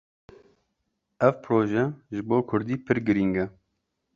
[1.27, 3.45] Ev proje ji bo Kurdî pir giring e.